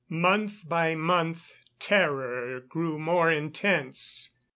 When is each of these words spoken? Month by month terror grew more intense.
Month 0.09 0.67
by 0.67 0.95
month 0.95 1.57
terror 1.77 2.59
grew 2.59 2.97
more 2.97 3.31
intense. 3.31 4.31